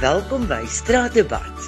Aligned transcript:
Welkom 0.00 0.46
by 0.48 0.62
Straatdebat. 0.64 1.66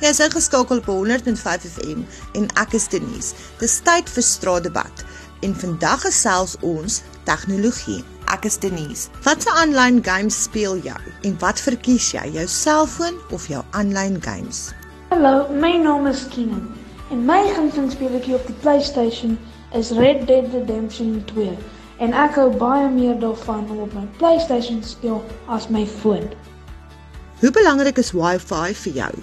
Jy 0.00 0.08
is 0.08 0.20
ingeskakel 0.24 0.78
op 0.80 0.86
100.5 0.88 1.66
FM 1.68 1.98
en 2.32 2.46
ek 2.56 2.72
is 2.78 2.86
Denise. 2.88 3.34
Dis 3.60 3.74
tyd 3.84 4.08
vir 4.08 4.24
Straatdebat 4.24 5.02
en 5.44 5.52
vandag 5.52 6.06
gesels 6.06 6.54
ons 6.64 7.02
tegnologie. 7.28 7.98
Ek 8.32 8.48
is 8.48 8.56
Denise. 8.56 9.12
Watse 9.26 9.52
aanlyn 9.52 9.98
games 10.06 10.38
speel 10.46 10.78
jy 10.80 10.96
en 11.28 11.36
wat 11.42 11.60
verkies 11.60 12.06
jy, 12.14 12.24
jou 12.38 12.46
selfoon 12.48 13.20
of 13.36 13.44
jou 13.52 13.60
aanlyn 13.76 14.16
games? 14.24 14.70
Hallo, 15.12 15.50
my 15.52 15.74
naam 15.76 16.08
is 16.08 16.24
Keenan. 16.32 16.70
En 17.12 17.26
my 17.28 17.42
gunsteling 17.50 17.92
speletjie 17.92 18.38
op 18.38 18.48
die 18.48 18.56
PlayStation 18.64 19.36
is 19.76 19.92
Red 20.00 20.24
Dead 20.24 20.48
Redemption 20.56 21.20
2 21.34 21.52
en 22.00 22.16
ek 22.16 22.40
hou 22.40 22.48
baie 22.56 22.88
meer 22.96 23.20
daarvan 23.20 23.68
om 23.68 23.84
op 23.84 23.92
my 23.92 24.06
PlayStation 24.16 24.80
te 24.80 24.94
speel 24.96 25.20
as 25.52 25.68
my 25.68 25.84
foon. 26.00 26.32
Hoe 27.42 27.50
belangrik 27.50 27.96
is 27.98 28.12
Wi-Fi 28.14 28.70
vir 28.84 28.92
jou? 28.94 29.14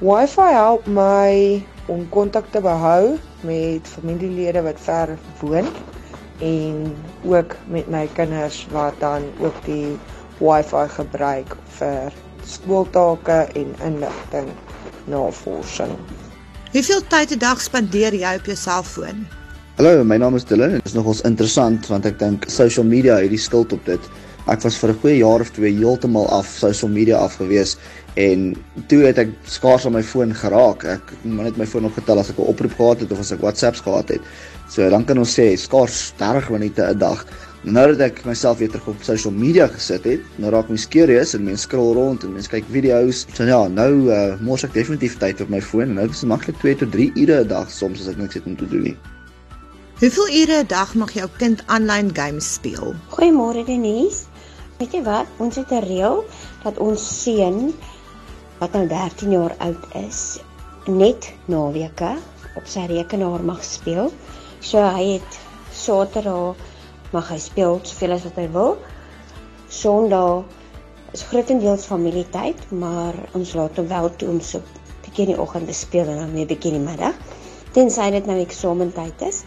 Wi-Fi 0.00 0.46
help 0.56 0.86
my 0.88 1.60
om 1.92 2.06
kontak 2.08 2.46
te 2.54 2.62
behou 2.64 3.18
met 3.44 3.90
familielede 3.98 4.62
wat 4.64 4.80
ver 4.80 5.12
woon 5.42 5.68
en 6.40 6.78
ook 7.28 7.52
met 7.68 7.90
my 7.92 8.06
kinders 8.16 8.62
wat 8.72 8.96
dan 9.04 9.28
ook 9.44 9.60
die 9.68 9.92
Wi-Fi 10.40 10.86
gebruik 10.96 11.52
vir 11.76 12.16
skooltake 12.48 13.38
en 13.52 13.76
inligting 13.90 14.48
navorsing. 15.12 15.92
Hoeveel 16.72 17.04
tyd 17.12 17.36
'n 17.36 17.44
dag 17.44 17.60
spandeer 17.60 18.16
jy 18.16 18.36
op 18.40 18.48
jou 18.48 18.56
selfoon? 18.56 19.26
Hallo, 19.76 20.04
my 20.04 20.16
naam 20.16 20.34
is 20.34 20.44
Dylan 20.48 20.70
en 20.70 20.80
dit 20.80 20.86
is 20.86 20.96
nogals 20.96 21.20
interessant 21.20 21.86
want 21.92 22.06
ek 22.06 22.18
dink 22.18 22.44
social 22.48 22.86
media 22.86 23.20
het 23.20 23.28
die 23.28 23.38
skuld 23.38 23.72
op 23.72 23.84
dit. 23.84 24.00
Ek 24.44 24.60
was 24.60 24.76
vir 24.76 24.90
'n 24.92 25.00
goeie 25.00 25.18
jaar 25.18 25.40
of 25.40 25.50
twee 25.50 25.72
heeltemal 25.72 26.28
af 26.28 26.46
social 26.46 26.90
media 26.90 27.16
af 27.16 27.36
gewees 27.40 27.76
en 28.14 28.54
toe 28.88 29.00
het 29.06 29.18
ek 29.18 29.30
skaars 29.48 29.86
aan 29.86 29.96
my 29.96 30.02
foon 30.02 30.34
geraak. 30.34 30.84
Ek 30.84 31.12
moet 31.22 31.44
net 31.44 31.56
my 31.56 31.66
foon 31.66 31.84
opgetel 31.84 32.18
as 32.18 32.28
ek 32.30 32.38
'n 32.38 32.52
oproep 32.52 32.74
gehad 32.76 33.00
het 33.00 33.12
of 33.12 33.18
as 33.18 33.32
ek 33.32 33.40
WhatsApps 33.40 33.80
gehad 33.80 34.08
het. 34.08 34.20
So 34.68 34.90
dan 34.90 35.04
kan 35.04 35.18
ons 35.18 35.32
sê 35.32 35.56
skaars 35.56 36.12
30 36.18 36.50
minute 36.50 36.82
'n 36.82 36.98
dag. 36.98 37.24
Nou 37.64 37.86
dat 37.96 38.00
ek 38.00 38.24
myself 38.24 38.58
weer 38.58 38.68
terug 38.68 38.88
op 38.88 39.02
social 39.02 39.32
media 39.32 39.66
gesit 39.66 40.04
het, 40.04 40.20
nou 40.36 40.50
raak 40.52 40.68
my 40.68 40.76
curious 40.76 41.34
en 41.34 41.44
mens 41.44 41.62
scroll 41.62 41.94
rond 41.94 42.22
en 42.22 42.32
mens 42.32 42.48
kyk 42.48 42.64
video's. 42.68 43.26
So 43.32 43.44
ja, 43.44 43.68
nou 43.68 44.10
uh, 44.12 44.36
mors 44.40 44.64
ek 44.64 44.74
definitief 44.74 45.16
tyd 45.16 45.40
op 45.40 45.48
my 45.48 45.62
foon 45.62 45.88
en 45.88 45.94
nou 45.94 46.08
is 46.10 46.20
dit 46.20 46.28
maklik 46.28 46.58
2 46.60 46.76
tot 46.76 46.92
3 46.92 47.12
ure 47.14 47.40
'n 47.40 47.48
dag 47.48 47.70
soms 47.70 48.00
as 48.00 48.08
ek 48.08 48.18
niks 48.18 48.34
het 48.34 48.44
om 48.44 48.56
te 48.56 48.68
doen 48.68 48.82
nie. 48.82 48.96
Hoeveel 50.00 50.28
ure 50.28 50.62
'n 50.62 50.66
dag 50.66 50.94
mag 50.94 51.12
jou 51.12 51.28
kind 51.38 51.62
aanlyn 51.66 52.10
games 52.12 52.52
speel? 52.54 52.94
Goeiemôre 53.16 53.64
Denise. 53.64 54.33
Weet 54.84 54.98
jy 54.98 55.04
wat? 55.06 55.28
Ons 55.40 55.56
het 55.56 55.70
'n 55.72 55.80
reël 55.80 56.18
dat 56.60 56.78
ons 56.78 57.00
seun 57.22 57.72
wat 58.58 58.74
nou 58.76 58.82
13 58.88 59.30
jaar 59.32 59.54
oud 59.58 59.84
is, 59.96 60.38
net 60.84 61.32
naweke 61.48 62.10
op 62.60 62.66
sy 62.68 62.84
rekenaar 62.90 63.40
mag 63.40 63.64
speel. 63.64 64.12
So 64.60 64.84
hy 64.84 65.16
het 65.16 65.38
Saterdag 65.72 66.60
mag 67.16 67.32
hy 67.32 67.38
speel 67.38 67.80
soveel 67.82 68.12
as 68.12 68.28
wat 68.28 68.36
hy 68.36 68.46
wil. 68.52 68.76
Sondag 69.72 70.44
is 71.16 71.24
grootendeels 71.32 71.88
familietyd, 71.88 72.60
maar 72.68 73.16
ons 73.32 73.56
laat 73.56 73.80
hom 73.80 73.88
wel 73.88 74.12
toe 74.16 74.28
om 74.36 74.40
so 74.40 74.58
'n 74.58 74.64
bietjie 75.00 75.26
in 75.26 75.32
die 75.32 75.40
oggend 75.40 75.66
te 75.66 75.72
speel 75.72 76.12
en 76.12 76.18
dan 76.18 76.32
weer 76.32 76.44
'n 76.44 76.52
bietjie 76.52 76.72
in 76.72 76.84
die 76.84 76.90
middag. 76.90 77.14
Tensy 77.72 78.10
dit 78.10 78.26
nou 78.26 78.38
eksamentyd 78.38 79.22
is. 79.32 79.44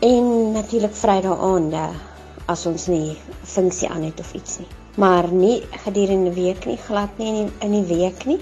En 0.00 0.52
natuurlik 0.52 0.94
Vrydag 0.94 1.38
aande 1.38 2.09
as 2.50 2.66
ons 2.66 2.86
nie 2.90 3.16
funksie 3.46 3.88
aan 3.88 4.04
het 4.08 4.20
of 4.20 4.32
iets 4.34 4.58
nie. 4.60 4.68
Maar 4.98 5.28
nie 5.32 5.60
gedurende 5.84 6.32
die 6.34 6.44
week 6.44 6.66
nie, 6.66 6.78
glad 6.86 7.18
nie 7.18 7.28
in 7.30 7.36
die, 7.40 7.50
in 7.66 7.76
die 7.78 7.86
week 7.96 8.24
nie. 8.26 8.40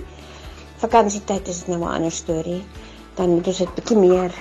Vakansietyd 0.82 1.48
is 1.48 1.64
dit 1.64 1.68
nou 1.74 1.82
'n 1.82 1.94
ander 1.94 2.12
storie. 2.12 2.62
Dan 3.16 3.34
moet 3.34 3.46
ons 3.46 3.58
dit 3.58 3.74
bietjie 3.74 3.98
meer 3.98 4.32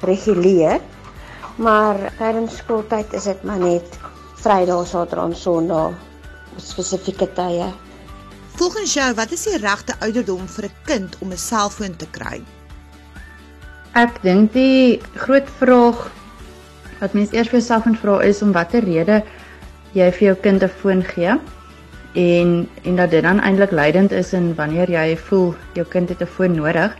reguleer. 0.00 0.80
Maar 1.56 2.12
tydens 2.18 2.56
skooltyd 2.56 3.12
is 3.12 3.24
dit 3.24 3.42
maar 3.42 3.58
net 3.58 3.98
Vrydag, 4.36 4.86
Saterdag 4.86 5.24
en 5.24 5.36
Sondag 5.36 5.92
spesifieke 6.56 7.32
tye. 7.32 7.72
Volgens 8.56 8.92
jou, 8.94 9.14
wat 9.14 9.32
is 9.32 9.42
die 9.44 9.58
regte 9.58 9.94
ouderdom 10.00 10.48
vir 10.48 10.64
'n 10.64 10.76
kind 10.84 11.16
om 11.20 11.32
'n 11.32 11.36
selfoon 11.36 11.96
te 11.96 12.06
kry? 12.10 12.42
Ek 13.92 14.22
dink 14.22 14.52
die 14.52 15.00
groot 15.14 15.48
vraag 15.58 16.10
wat 17.00 17.12
mens 17.12 17.32
eers 17.32 17.48
vir 17.48 17.58
jouself 17.60 17.84
moet 17.84 17.98
vra 17.98 18.20
is 18.22 18.42
om 18.42 18.52
watter 18.52 18.84
rede 18.84 19.22
jy 19.92 20.10
vir 20.12 20.26
jou 20.28 20.36
kind 20.42 20.62
'n 20.62 20.68
foon 20.68 21.02
gee 21.02 21.38
en 22.16 22.68
en 22.82 22.96
dat 22.96 23.10
dit 23.10 23.22
dan 23.22 23.40
eintlik 23.40 23.70
leidend 23.70 24.12
is 24.12 24.32
in 24.32 24.54
wanneer 24.54 24.90
jy 24.90 25.16
voel 25.16 25.54
jou 25.74 25.86
kind 25.86 26.08
het 26.08 26.22
'n 26.22 26.26
foon 26.26 26.54
nodig. 26.54 26.96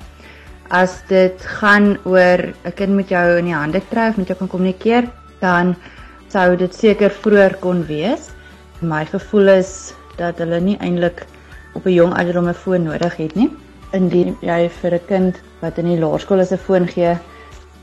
As 0.68 1.02
dit 1.08 1.42
gaan 1.60 1.98
oor 2.04 2.38
'n 2.64 2.72
kind 2.74 2.94
met 2.94 3.08
jou 3.08 3.38
in 3.38 3.44
die 3.44 3.54
hande 3.54 3.80
kry 3.90 4.08
of 4.08 4.16
met 4.16 4.26
jou 4.26 4.38
kan 4.38 4.48
kommunikeer, 4.48 5.04
dan 5.40 5.76
sou 6.28 6.56
dit 6.56 6.74
seker 6.74 7.10
vroeër 7.10 7.56
kon 7.60 7.86
wees. 7.86 8.30
My 8.80 9.04
gevoel 9.04 9.48
is 9.48 9.94
dat 10.16 10.38
hulle 10.38 10.60
nie 10.60 10.76
eintlik 10.80 11.26
op 11.74 11.86
'n 11.86 11.92
jong 11.92 12.14
ouderdom 12.14 12.48
'n 12.48 12.54
foon 12.54 12.82
nodig 12.82 13.16
het 13.16 13.34
nie. 13.34 13.50
Indien 13.92 14.36
jy 14.40 14.68
vir 14.68 14.94
'n 14.94 15.06
kind 15.06 15.40
wat 15.60 15.78
in 15.78 15.86
die 15.86 16.00
laerskool 16.00 16.40
is 16.40 16.52
'n 16.52 16.58
foon 16.58 16.88
gee, 16.88 17.16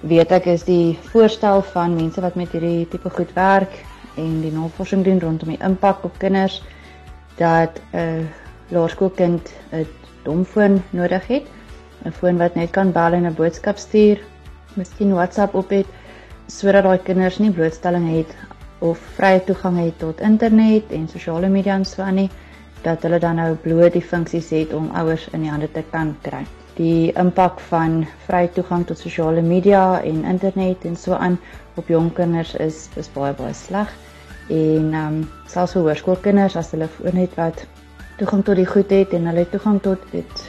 weet 0.03 0.31
ek 0.35 0.45
is 0.51 0.65
die 0.67 0.99
voorstel 1.13 1.61
van 1.71 1.95
mense 1.95 2.21
wat 2.21 2.35
met 2.35 2.51
hierdie 2.51 2.87
tipe 2.91 3.09
goed 3.09 3.31
werk 3.37 3.71
en 4.19 4.41
die 4.43 4.51
navorsing 4.51 5.03
doen 5.05 5.21
rondom 5.23 5.53
die 5.53 5.61
impak 5.63 6.03
op 6.03 6.17
kinders 6.19 6.61
dat 7.39 7.79
'n 7.93 8.27
laerskoolkind 8.69 9.53
'n 9.71 9.87
domfoon 10.23 10.81
nodig 10.91 11.27
het, 11.27 11.45
'n 12.05 12.11
foon 12.11 12.37
wat 12.37 12.55
net 12.55 12.71
kan 12.71 12.91
bel 12.91 13.13
en 13.13 13.25
'n 13.25 13.33
boodskap 13.33 13.77
stuur, 13.77 14.19
miskien 14.75 15.13
WhatsApp 15.13 15.55
op 15.55 15.69
het 15.69 15.85
sodat 16.47 16.83
daai 16.83 16.99
kinders 17.03 17.39
nie 17.39 17.51
blootstelling 17.51 18.09
het 18.17 18.35
of 18.79 18.99
vrye 19.15 19.43
toegang 19.43 19.77
het 19.79 19.99
tot 19.99 20.19
internet 20.19 20.91
en 20.91 21.07
sosiale 21.07 21.47
media 21.47 21.75
en 21.75 21.85
so 21.85 22.01
aan 22.01 22.15
nie 22.15 22.29
dat 22.81 23.01
hulle 23.03 23.19
dan 23.19 23.35
nou 23.35 23.55
bloot 23.55 23.93
die 23.93 24.01
funksies 24.01 24.49
het 24.49 24.73
om 24.73 24.91
ouers 24.91 25.27
in 25.31 25.41
die 25.41 25.49
hande 25.49 25.71
te 25.71 25.83
kan 25.91 26.17
kry 26.21 26.43
die 26.77 27.11
impak 27.19 27.59
van 27.69 28.03
vrye 28.27 28.49
toegang 28.55 28.85
tot 28.89 28.97
sosiale 28.97 29.41
media 29.41 30.01
en 30.01 30.23
internet 30.25 30.85
en 30.85 30.95
so 30.97 31.13
aan 31.13 31.37
op 31.75 31.87
jong 31.87 32.09
kinders 32.13 32.55
is 32.55 32.89
is 32.95 33.09
baie 33.13 33.33
baie 33.33 33.53
sleg. 33.53 33.89
En 34.49 34.93
ehm 34.93 35.05
um, 35.05 35.29
selfs 35.47 35.73
vir 35.77 35.85
hoërskoolkinders 35.87 36.57
as 36.59 36.71
hulle 36.71 36.89
net 37.13 37.35
wat 37.37 37.65
toegang 38.17 38.43
tot 38.43 38.55
die 38.55 38.67
goed 38.67 38.91
het 38.91 39.13
en 39.13 39.29
hulle 39.29 39.45
toegang 39.49 39.81
tot 39.81 39.99
dit 40.11 40.43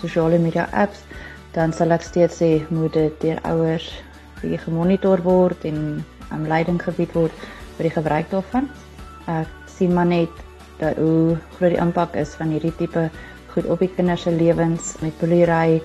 sosiale 0.00 0.38
media 0.38 0.68
apps, 0.72 1.04
dan 1.52 1.72
sal 1.72 1.92
ek 1.92 2.04
steeds 2.04 2.40
sê 2.40 2.50
moet 2.70 2.92
dit 2.92 3.20
deur 3.24 3.40
ouers 3.48 3.88
bietjie 4.40 4.60
gemonitor 4.64 5.22
word 5.24 5.64
en 5.64 6.04
aan 6.30 6.44
um, 6.44 6.48
leiding 6.48 6.80
gebied 6.82 7.12
word 7.14 7.44
vir 7.76 7.88
die 7.88 7.96
gebruik 7.96 8.30
daarvan. 8.30 8.68
Ek 9.30 9.48
sien 9.70 9.92
maar 9.94 10.08
net 10.08 10.32
dat 10.80 10.96
hoe 10.98 11.36
groot 11.56 11.74
die 11.74 11.80
impak 11.80 12.16
is 12.18 12.34
van 12.38 12.50
hierdie 12.54 12.74
tipe 12.78 13.08
goed 13.52 13.66
op 13.68 13.82
die 13.84 13.90
kinders 13.92 14.22
se 14.24 14.32
lewens 14.32 14.94
met 15.00 15.16
polery, 15.20 15.82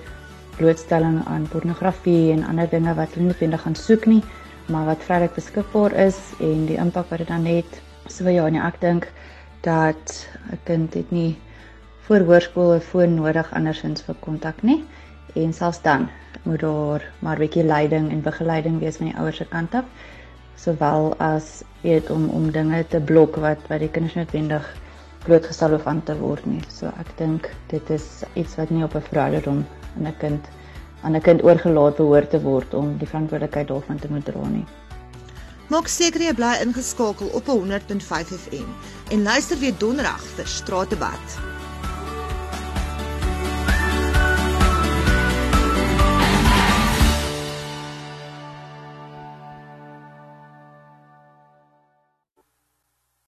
blootstelling 0.56 1.20
aan 1.26 1.48
pornografie 1.52 2.32
en 2.32 2.46
ander 2.48 2.68
dinge 2.70 2.94
wat 2.96 3.12
hulle 3.12 3.26
nie 3.26 3.32
noodwendig 3.32 3.62
gaan 3.62 3.76
soek 3.76 4.06
nie, 4.08 4.22
maar 4.72 4.86
wat 4.88 5.04
vrylik 5.04 5.34
beskikbaar 5.36 5.92
is 6.06 6.18
en 6.40 6.64
die 6.66 6.78
impak 6.80 7.10
wat 7.12 7.22
dit 7.22 7.28
dan 7.28 7.44
het. 7.44 7.80
So 8.08 8.28
ja, 8.32 8.48
nee, 8.48 8.62
ek 8.62 8.80
dink 8.80 9.10
dat 9.60 10.26
'n 10.50 10.58
kind 10.64 10.94
het 10.94 11.10
nie 11.10 11.36
voor 12.06 12.24
hoërskool 12.24 12.74
'n 12.74 12.80
foon 12.80 13.14
nodig 13.14 13.52
andersins 13.52 14.02
vir 14.02 14.16
kontak 14.20 14.62
nie. 14.62 14.84
En 15.34 15.52
selfs 15.52 15.82
dan 15.82 16.08
moet 16.42 16.60
daar 16.60 17.02
maar 17.18 17.36
'n 17.36 17.40
bietjie 17.40 17.64
leiding 17.64 18.10
en 18.10 18.22
begeleiding 18.22 18.80
wees 18.80 18.96
van 18.96 19.06
die 19.06 19.16
ouers 19.16 19.36
se 19.36 19.44
kant 19.44 19.74
af, 19.74 19.84
sowel 20.56 21.14
as 21.18 21.64
weet 21.80 22.10
om 22.10 22.28
om 22.28 22.50
dinge 22.50 22.86
te 22.86 23.00
blok 23.00 23.36
wat 23.36 23.58
wat 23.68 23.80
die 23.80 23.90
kinders 23.90 24.14
noodwendig 24.14 24.76
blootgestel 25.28 25.76
of 25.76 25.86
aan 25.86 26.02
te 26.08 26.16
word 26.18 26.46
nie. 26.48 26.62
So 26.72 26.90
ek 27.00 27.12
dink 27.20 27.50
dit 27.72 27.92
is 27.94 28.06
iets 28.34 28.56
wat 28.60 28.72
nie 28.74 28.84
op 28.84 28.96
'n 28.96 29.04
vrouderdom 29.10 29.64
aan 29.96 30.06
'n 30.06 30.16
kind 30.18 30.48
aan 31.02 31.16
'n 31.16 31.20
kind 31.20 31.44
oorgelaat 31.44 31.96
behoort 31.96 32.30
te 32.30 32.40
word 32.42 32.74
om 32.74 32.96
die 32.98 33.08
verantwoordelikheid 33.08 33.68
daarvan 33.68 33.98
te 33.98 34.08
moet 34.10 34.24
dra 34.24 34.48
nie. 34.48 34.66
Maak 35.68 35.88
seker 35.88 36.20
jy 36.20 36.32
bly 36.34 36.54
ingeskakel 36.64 37.28
op 37.36 37.46
100.5 37.46 38.32
FM 38.32 38.68
en 39.10 39.22
luister 39.22 39.58
weer 39.58 39.74
donderdag 39.78 40.24
vir 40.36 40.46
Straatdebat. 40.46 41.57